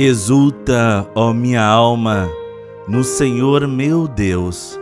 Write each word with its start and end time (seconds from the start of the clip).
Exulta, 0.00 1.10
ó 1.12 1.32
minha 1.32 1.64
alma, 1.66 2.30
no 2.86 3.02
Senhor 3.02 3.66
meu 3.66 4.06
Deus, 4.06 4.78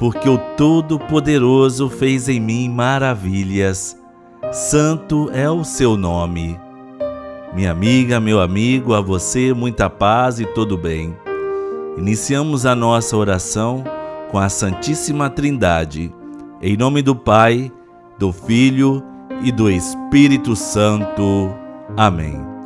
porque 0.00 0.28
o 0.28 0.36
Todo-Poderoso 0.56 1.88
fez 1.88 2.28
em 2.28 2.40
mim 2.40 2.68
maravilhas. 2.68 3.96
Santo 4.50 5.30
é 5.32 5.48
o 5.48 5.62
seu 5.62 5.96
nome. 5.96 6.58
Minha 7.54 7.70
amiga, 7.70 8.18
meu 8.18 8.40
amigo, 8.40 8.94
a 8.94 9.00
você 9.00 9.54
muita 9.54 9.88
paz 9.88 10.40
e 10.40 10.44
todo 10.44 10.76
bem. 10.76 11.16
Iniciamos 11.96 12.66
a 12.66 12.74
nossa 12.74 13.16
oração 13.16 13.84
com 14.28 14.40
a 14.40 14.48
Santíssima 14.48 15.30
Trindade, 15.30 16.12
em 16.60 16.76
nome 16.76 17.00
do 17.00 17.14
Pai, 17.14 17.70
do 18.18 18.32
Filho 18.32 19.04
e 19.40 19.52
do 19.52 19.70
Espírito 19.70 20.56
Santo. 20.56 21.54
Amém 21.96 22.57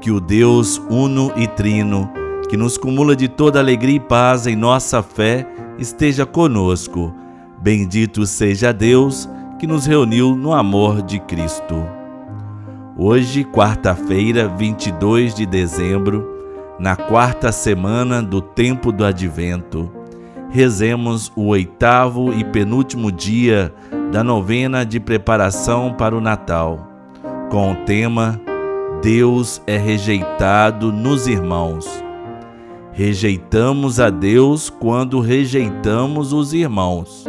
que 0.00 0.10
o 0.10 0.18
Deus 0.18 0.80
uno 0.88 1.32
e 1.36 1.46
trino, 1.46 2.10
que 2.48 2.56
nos 2.56 2.78
cumula 2.78 3.14
de 3.14 3.28
toda 3.28 3.58
alegria 3.58 3.96
e 3.96 4.00
paz 4.00 4.46
em 4.46 4.56
nossa 4.56 5.02
fé, 5.02 5.46
esteja 5.78 6.24
conosco. 6.24 7.14
Bendito 7.60 8.24
seja 8.24 8.72
Deus 8.72 9.28
que 9.58 9.66
nos 9.66 9.84
reuniu 9.84 10.34
no 10.34 10.54
amor 10.54 11.02
de 11.02 11.20
Cristo. 11.20 11.86
Hoje, 12.96 13.44
quarta-feira, 13.44 14.48
22 14.48 15.34
de 15.34 15.44
dezembro, 15.44 16.26
na 16.78 16.96
quarta 16.96 17.52
semana 17.52 18.22
do 18.22 18.40
tempo 18.40 18.90
do 18.90 19.04
advento, 19.04 19.90
rezemos 20.48 21.30
o 21.36 21.48
oitavo 21.48 22.32
e 22.32 22.42
penúltimo 22.42 23.12
dia 23.12 23.72
da 24.10 24.24
novena 24.24 24.84
de 24.84 24.98
preparação 24.98 25.92
para 25.92 26.16
o 26.16 26.20
Natal, 26.20 26.88
com 27.50 27.72
o 27.72 27.76
tema 27.84 28.40
Deus 29.02 29.62
é 29.66 29.78
rejeitado 29.78 30.92
nos 30.92 31.26
irmãos. 31.26 31.86
Rejeitamos 32.92 33.98
a 33.98 34.10
Deus 34.10 34.68
quando 34.68 35.20
rejeitamos 35.20 36.34
os 36.34 36.52
irmãos. 36.52 37.24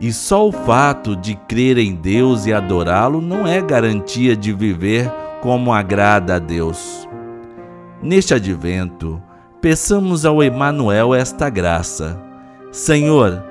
E 0.00 0.12
só 0.12 0.46
o 0.46 0.52
fato 0.52 1.16
de 1.16 1.34
crer 1.34 1.76
em 1.76 1.96
Deus 1.96 2.46
e 2.46 2.52
adorá-lo 2.52 3.20
não 3.20 3.48
é 3.48 3.60
garantia 3.60 4.36
de 4.36 4.52
viver 4.52 5.10
como 5.42 5.72
agrada 5.72 6.36
a 6.36 6.38
Deus. 6.38 7.08
Neste 8.00 8.32
advento, 8.32 9.20
peçamos 9.60 10.24
ao 10.24 10.40
Emanuel 10.40 11.12
esta 11.12 11.50
graça. 11.50 12.16
Senhor, 12.70 13.42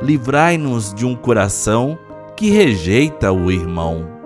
livrai-nos 0.00 0.94
de 0.94 1.04
um 1.04 1.16
coração 1.16 1.98
que 2.36 2.50
rejeita 2.50 3.32
o 3.32 3.50
irmão. 3.50 4.17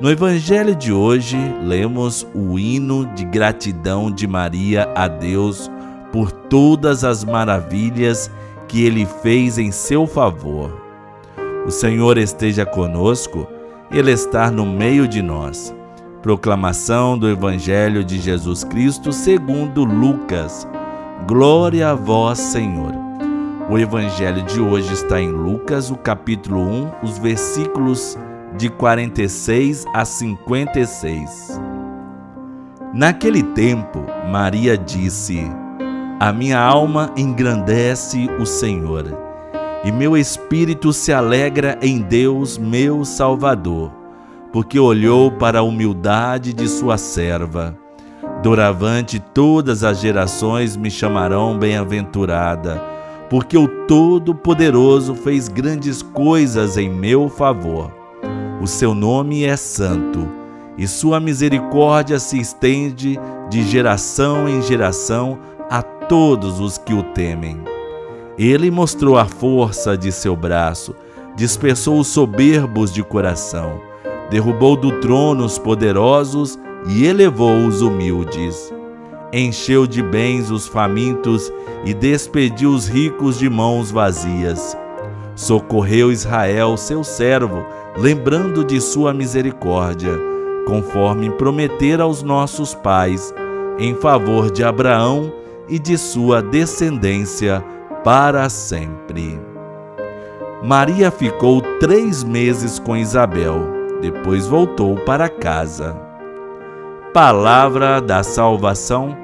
No 0.00 0.10
Evangelho 0.10 0.74
de 0.74 0.90
hoje, 0.94 1.36
lemos 1.62 2.26
o 2.34 2.58
hino 2.58 3.04
de 3.14 3.22
gratidão 3.22 4.10
de 4.10 4.26
Maria 4.26 4.90
a 4.96 5.06
Deus 5.06 5.70
por 6.10 6.32
todas 6.32 7.04
as 7.04 7.22
maravilhas 7.22 8.30
que 8.66 8.82
ele 8.82 9.04
fez 9.04 9.58
em 9.58 9.70
seu 9.70 10.06
favor. 10.06 10.74
O 11.66 11.70
Senhor 11.70 12.16
esteja 12.16 12.64
conosco, 12.64 13.46
ele 13.90 14.10
está 14.10 14.50
no 14.50 14.64
meio 14.64 15.06
de 15.06 15.20
nós. 15.20 15.74
Proclamação 16.22 17.18
do 17.18 17.28
Evangelho 17.28 18.02
de 18.02 18.18
Jesus 18.18 18.64
Cristo 18.64 19.12
segundo 19.12 19.84
Lucas. 19.84 20.66
Glória 21.28 21.90
a 21.90 21.94
vós, 21.94 22.38
Senhor. 22.38 22.94
O 23.68 23.78
Evangelho 23.78 24.42
de 24.44 24.62
hoje 24.62 24.94
está 24.94 25.20
em 25.20 25.30
Lucas, 25.30 25.90
o 25.90 25.96
capítulo 25.96 26.62
1, 26.62 26.90
os 27.02 27.18
versículos 27.18 28.16
de 28.56 28.68
46 28.68 29.84
a 29.94 30.04
56. 30.04 31.60
Naquele 32.92 33.42
tempo, 33.42 34.04
Maria 34.30 34.76
disse: 34.76 35.40
A 36.18 36.32
minha 36.32 36.58
alma 36.58 37.12
engrandece 37.16 38.28
o 38.40 38.44
Senhor, 38.44 39.16
e 39.84 39.92
meu 39.92 40.16
espírito 40.16 40.92
se 40.92 41.12
alegra 41.12 41.78
em 41.80 42.00
Deus, 42.00 42.58
meu 42.58 43.04
Salvador, 43.04 43.92
porque 44.52 44.78
olhou 44.78 45.30
para 45.30 45.60
a 45.60 45.62
humildade 45.62 46.52
de 46.52 46.68
sua 46.68 46.98
serva. 46.98 47.76
Doravante 48.42 49.20
todas 49.20 49.84
as 49.84 50.00
gerações 50.00 50.76
me 50.76 50.90
chamarão 50.90 51.58
bem-aventurada, 51.58 52.82
porque 53.28 53.56
o 53.56 53.68
Todo-Poderoso 53.86 55.14
fez 55.14 55.46
grandes 55.46 56.02
coisas 56.02 56.76
em 56.76 56.88
meu 56.90 57.28
favor. 57.28 57.99
O 58.60 58.66
seu 58.66 58.94
nome 58.94 59.44
é 59.44 59.56
santo, 59.56 60.28
e 60.76 60.86
sua 60.86 61.18
misericórdia 61.18 62.18
se 62.18 62.38
estende 62.38 63.18
de 63.48 63.62
geração 63.62 64.46
em 64.46 64.60
geração 64.60 65.38
a 65.70 65.80
todos 65.80 66.60
os 66.60 66.76
que 66.76 66.92
o 66.92 67.02
temem. 67.02 67.58
Ele 68.36 68.70
mostrou 68.70 69.16
a 69.16 69.24
força 69.24 69.96
de 69.96 70.12
seu 70.12 70.36
braço, 70.36 70.94
dispersou 71.34 71.98
os 71.98 72.08
soberbos 72.08 72.92
de 72.92 73.02
coração, 73.02 73.80
derrubou 74.28 74.76
do 74.76 75.00
trono 75.00 75.44
os 75.44 75.58
poderosos 75.58 76.58
e 76.86 77.06
elevou 77.06 77.66
os 77.66 77.80
humildes. 77.80 78.74
Encheu 79.32 79.86
de 79.86 80.02
bens 80.02 80.50
os 80.50 80.66
famintos 80.66 81.50
e 81.84 81.94
despediu 81.94 82.72
os 82.72 82.86
ricos 82.86 83.38
de 83.38 83.48
mãos 83.48 83.90
vazias. 83.90 84.76
Socorreu 85.34 86.12
Israel, 86.12 86.76
seu 86.76 87.02
servo, 87.02 87.64
lembrando 87.96 88.64
de 88.64 88.80
sua 88.80 89.12
misericórdia, 89.12 90.12
conforme 90.66 91.30
prometera 91.30 92.04
aos 92.04 92.22
nossos 92.22 92.74
pais, 92.74 93.34
em 93.78 93.94
favor 93.94 94.50
de 94.50 94.62
Abraão 94.62 95.32
e 95.68 95.78
de 95.78 95.96
sua 95.96 96.42
descendência 96.42 97.64
para 98.04 98.48
sempre. 98.48 99.40
Maria 100.62 101.10
ficou 101.10 101.60
três 101.78 102.22
meses 102.22 102.78
com 102.78 102.96
Isabel, 102.96 103.62
depois 104.00 104.46
voltou 104.46 104.96
para 104.96 105.28
casa. 105.28 105.96
Palavra 107.14 108.00
da 108.00 108.22
salvação, 108.22 109.16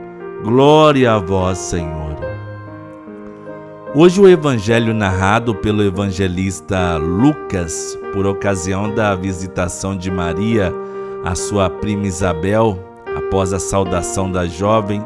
glória 0.43 1.12
a 1.12 1.19
vós, 1.19 1.59
Senhor. 1.59 2.25
Hoje 3.98 4.20
o 4.20 4.28
evangelho 4.28 4.92
narrado 4.92 5.54
pelo 5.54 5.82
evangelista 5.82 6.98
Lucas, 6.98 7.98
por 8.12 8.26
ocasião 8.26 8.94
da 8.94 9.14
visitação 9.14 9.96
de 9.96 10.10
Maria 10.10 10.70
à 11.24 11.34
sua 11.34 11.70
prima 11.70 12.06
Isabel, 12.06 12.78
após 13.16 13.54
a 13.54 13.58
saudação 13.58 14.30
da 14.30 14.44
jovem, 14.44 15.02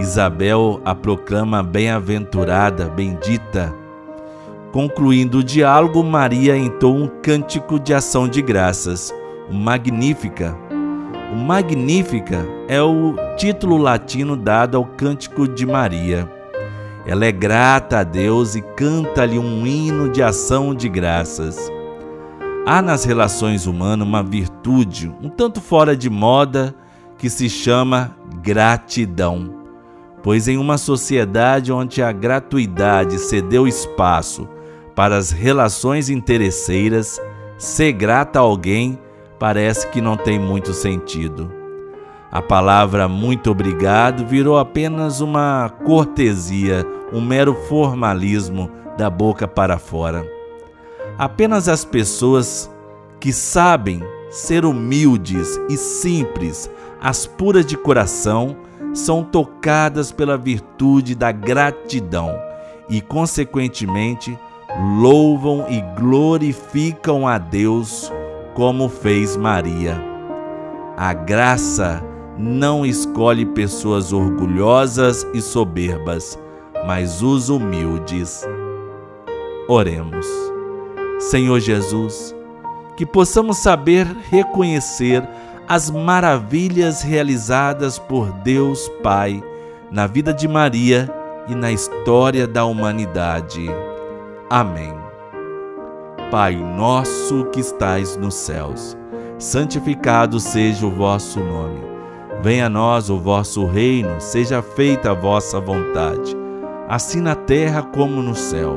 Isabel 0.00 0.80
a 0.86 0.94
proclama 0.94 1.62
bem-aventurada, 1.62 2.86
bendita. 2.86 3.74
Concluindo 4.72 5.40
o 5.40 5.44
diálogo, 5.44 6.02
Maria 6.02 6.56
entoa 6.56 6.94
um 6.94 7.08
cântico 7.20 7.78
de 7.78 7.92
ação 7.92 8.26
de 8.26 8.40
graças, 8.40 9.12
o 9.50 9.54
Magnífica. 9.54 10.56
O 11.30 11.36
Magnífica 11.36 12.42
é 12.68 12.80
o 12.80 13.16
título 13.36 13.76
latino 13.76 14.34
dado 14.34 14.78
ao 14.78 14.86
cântico 14.86 15.46
de 15.46 15.66
Maria. 15.66 16.33
Ela 17.06 17.26
é 17.26 17.32
grata 17.32 17.98
a 17.98 18.02
Deus 18.02 18.54
e 18.54 18.62
canta-lhe 18.62 19.38
um 19.38 19.66
hino 19.66 20.08
de 20.08 20.22
ação 20.22 20.74
de 20.74 20.88
graças. 20.88 21.70
Há 22.66 22.80
nas 22.80 23.04
relações 23.04 23.66
humanas 23.66 24.08
uma 24.08 24.22
virtude 24.22 25.14
um 25.22 25.28
tanto 25.28 25.60
fora 25.60 25.94
de 25.94 26.08
moda 26.08 26.74
que 27.18 27.28
se 27.28 27.48
chama 27.50 28.16
gratidão. 28.42 29.62
Pois 30.22 30.48
em 30.48 30.56
uma 30.56 30.78
sociedade 30.78 31.70
onde 31.70 32.02
a 32.02 32.10
gratuidade 32.10 33.18
cedeu 33.18 33.68
espaço 33.68 34.48
para 34.94 35.16
as 35.16 35.30
relações 35.30 36.08
interesseiras, 36.08 37.20
ser 37.58 37.92
grata 37.92 38.38
a 38.38 38.42
alguém 38.42 38.98
parece 39.38 39.86
que 39.88 40.00
não 40.00 40.16
tem 40.16 40.38
muito 40.38 40.72
sentido. 40.72 41.50
A 42.34 42.42
palavra 42.42 43.06
muito 43.06 43.50
obrigado 43.50 44.26
virou 44.26 44.58
apenas 44.58 45.20
uma 45.20 45.68
cortesia, 45.84 46.84
um 47.14 47.20
mero 47.20 47.54
formalismo 47.54 48.68
da 48.98 49.08
boca 49.08 49.46
para 49.46 49.78
fora. 49.78 50.26
Apenas 51.16 51.68
as 51.68 51.84
pessoas 51.84 52.68
que 53.20 53.32
sabem 53.32 54.02
ser 54.30 54.64
humildes 54.64 55.60
e 55.70 55.76
simples, 55.76 56.68
as 57.00 57.24
puras 57.24 57.64
de 57.64 57.76
coração, 57.76 58.56
são 58.92 59.22
tocadas 59.22 60.10
pela 60.10 60.36
virtude 60.36 61.14
da 61.14 61.30
gratidão 61.30 62.36
e, 62.88 63.00
consequentemente, 63.00 64.36
louvam 64.98 65.66
e 65.68 65.80
glorificam 65.98 67.26
a 67.26 67.38
Deus 67.38 68.12
como 68.54 68.88
fez 68.88 69.36
Maria. 69.36 70.00
A 70.96 71.12
graça 71.12 72.02
não 72.38 72.84
escolhe 72.84 73.46
pessoas 73.46 74.12
orgulhosas 74.12 75.26
e 75.32 75.40
soberbas, 75.40 76.38
mas 76.86 77.22
os 77.22 77.48
humildes. 77.48 78.46
Oremos. 79.68 80.26
Senhor 81.18 81.60
Jesus, 81.60 82.34
que 82.96 83.06
possamos 83.06 83.58
saber 83.58 84.06
reconhecer 84.30 85.26
as 85.66 85.90
maravilhas 85.90 87.02
realizadas 87.02 87.98
por 87.98 88.30
Deus 88.32 88.88
Pai 89.02 89.42
na 89.90 90.06
vida 90.06 90.32
de 90.34 90.46
Maria 90.46 91.08
e 91.48 91.54
na 91.54 91.72
história 91.72 92.46
da 92.46 92.64
humanidade. 92.64 93.66
Amém. 94.50 94.92
Pai 96.30 96.56
nosso 96.56 97.46
que 97.46 97.60
estais 97.60 98.16
nos 98.16 98.34
céus, 98.34 98.96
santificado 99.38 100.40
seja 100.40 100.86
o 100.86 100.90
vosso 100.90 101.40
nome. 101.40 101.80
Venha 102.42 102.66
a 102.66 102.70
nós 102.70 103.08
o 103.08 103.18
vosso 103.18 103.64
reino, 103.64 104.20
seja 104.20 104.60
feita 104.60 105.12
a 105.12 105.14
vossa 105.14 105.60
vontade, 105.60 106.36
assim 106.88 107.20
na 107.20 107.34
terra 107.34 107.82
como 107.82 108.22
no 108.22 108.34
céu. 108.34 108.76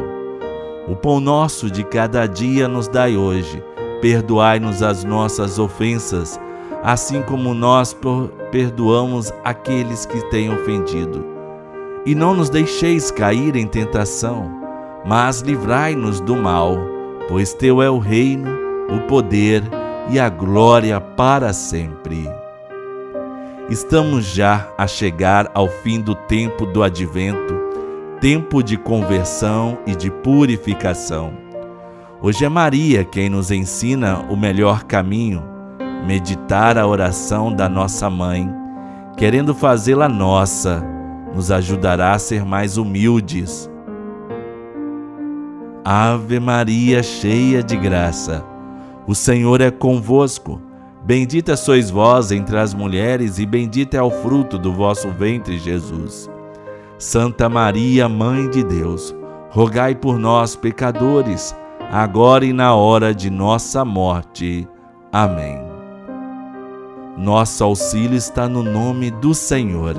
O 0.88 0.95
pão 0.95 1.19
nosso 1.19 1.69
de 1.69 1.83
cada 1.83 2.25
dia 2.25 2.68
nos 2.68 2.88
dai 2.88 3.18
hoje. 3.18 3.62
Perdoai-nos 4.01 4.81
as 4.81 5.04
nossas 5.04 5.59
ofensas, 5.59 6.39
assim 6.83 7.21
como 7.21 7.54
nós 7.54 7.98
perdoamos 8.51 9.33
aqueles 9.44 10.06
que 10.06 10.21
têm 10.30 10.54
ofendido. 10.54 11.25
E 12.06 12.15
não 12.15 12.33
nos 12.33 12.50
deixeis 12.50 13.12
cair 13.12 13.56
em 13.56 13.68
tentação, 13.68 14.50
mas 15.06 15.42
livrai-nos 15.42 16.21
do 16.21 16.36
mal, 16.36 16.77
pois 17.27 17.53
teu 17.53 17.81
é 17.81 17.89
o 17.89 17.98
reino, 17.98 18.50
o 18.89 19.01
poder 19.07 19.63
e 20.10 20.19
a 20.19 20.30
glória 20.30 21.01
para 21.01 21.51
sempre. 21.51 22.30
Estamos 23.69 24.24
já 24.25 24.69
a 24.77 24.88
chegar 24.88 25.51
ao 25.53 25.68
fim 25.68 26.00
do 26.00 26.15
tempo 26.15 26.65
do 26.65 26.81
advento, 26.81 27.67
tempo 28.19 28.64
de 28.64 28.78
conversão 28.78 29.78
e 29.86 29.96
de 29.96 30.10
purificação. 30.10 31.34
Hoje 32.19 32.44
é 32.44 32.50
Maria 32.50 33.04
quem 33.04 33.30
nos 33.30 33.52
ensina 33.52 34.25
o 34.28 34.36
melhor 34.36 34.86
caminho, 34.86 35.44
meditar 36.06 36.80
a 36.80 36.88
oração 36.88 37.54
da 37.54 37.69
nossa 37.69 38.10
mãe, 38.10 38.52
querendo 39.16 39.54
fazê-la 39.54 40.10
nossa, 40.10 40.84
nos 41.36 41.52
ajudará 41.52 42.14
a 42.14 42.19
ser 42.19 42.44
mais 42.44 42.75
humildes. 42.78 43.69
Ave 45.86 46.40
Maria, 46.40 47.04
cheia 47.04 47.62
de 47.62 47.78
graça, 47.78 48.44
o 49.06 49.13
Senhor 49.13 49.62
é 49.62 49.70
convosco. 49.70 50.60
Bendita 51.06 51.56
sois 51.56 51.92
vós 51.92 52.31
entre 52.31 52.58
as 52.58 52.74
mulheres, 52.74 53.38
e 53.38 53.46
bendito 53.46 53.94
é 53.94 54.02
o 54.02 54.10
fruto 54.10 54.58
do 54.58 54.74
vosso 54.74 55.10
ventre, 55.10 55.58
Jesus. 55.60 56.30
Santa 56.98 57.48
Maria, 57.48 58.10
Mãe 58.10 58.50
de 58.50 58.64
Deus, 58.64 59.16
rogai 59.50 59.96
por 59.96 60.18
nós, 60.18 60.56
pecadores, 60.56 61.56
agora 61.92 62.46
e 62.46 62.54
na 62.54 62.74
hora 62.76 63.14
de 63.14 63.30
nossa 63.30 63.86
morte. 63.86 64.68
Amém. 65.12 65.60
Nosso 67.18 67.64
auxílio 67.64 68.18
está 68.18 68.48
no 68.48 68.64
nome 68.64 69.12
do 69.12 69.34
Senhor. 69.34 69.96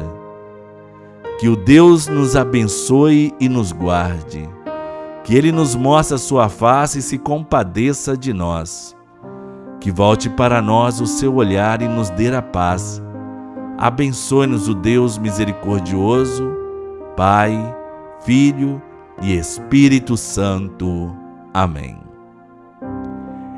Que 1.40 1.48
o 1.48 1.56
Deus 1.56 2.06
nos 2.08 2.36
abençoe 2.36 3.32
e 3.40 3.48
nos 3.48 3.72
guarde. 3.72 4.48
Que 5.24 5.34
Ele 5.36 5.52
nos 5.52 5.74
mostre 5.74 6.14
a 6.16 6.18
sua 6.18 6.48
face 6.48 6.98
e 6.98 7.02
se 7.02 7.18
compadeça 7.18 8.16
de 8.16 8.32
nós 8.32 8.96
que 9.80 9.90
volte 9.92 10.28
para 10.28 10.60
nós 10.60 11.00
o 11.00 11.06
seu 11.06 11.34
olhar 11.36 11.80
e 11.82 11.88
nos 11.88 12.10
dê 12.10 12.34
a 12.34 12.42
paz. 12.42 13.02
Abençoe-nos 13.78 14.68
o 14.68 14.74
Deus 14.74 15.16
misericordioso, 15.18 16.52
Pai, 17.18 17.58
Filho 18.20 18.80
e 19.20 19.36
Espírito 19.36 20.16
Santo. 20.16 21.12
Amém. 21.52 21.98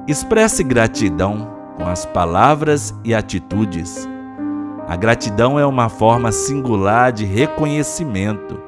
Expresse 0.09 0.65
gratidão 0.65 1.47
com 1.77 1.85
as 1.85 2.07
palavras 2.07 2.95
e 3.05 3.15
atitudes. 3.15 4.09
A 4.89 4.97
gratidão 4.97 5.59
é 5.59 5.67
uma 5.67 5.91
forma 5.91 6.33
singular 6.33 7.12
de 7.12 7.27
reconhecimento, 7.27 8.59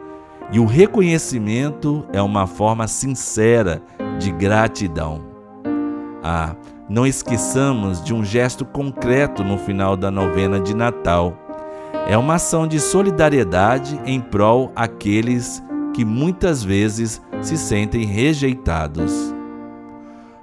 e 0.53 0.61
o 0.61 0.67
reconhecimento 0.67 2.05
é 2.13 2.21
uma 2.21 2.47
forma 2.47 2.87
sincera 2.87 3.81
de 4.19 4.31
gratidão. 4.31 5.23
Ah, 6.23 6.55
não 6.87 7.07
esqueçamos 7.07 8.05
de 8.05 8.13
um 8.13 8.23
gesto 8.23 8.63
concreto 8.63 9.43
no 9.43 9.57
final 9.57 9.97
da 9.97 10.11
novena 10.11 10.61
de 10.61 10.77
Natal. 10.77 11.35
É 12.07 12.19
uma 12.19 12.35
ação 12.35 12.67
de 12.67 12.81
solidariedade 12.81 13.99
em 14.05 14.21
prol 14.21 14.73
aqueles 14.75 15.63
que 15.95 16.05
muitas 16.05 16.63
vezes 16.63 17.23
se 17.41 17.57
sentem 17.57 18.05
rejeitados. 18.05 19.35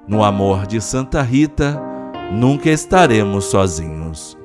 No 0.08 0.24
amor 0.24 0.66
de 0.66 0.80
Santa 0.80 1.22
Rita, 1.22 1.80
nunca 2.32 2.70
estaremos 2.70 3.46
sozinhos. 3.46 4.39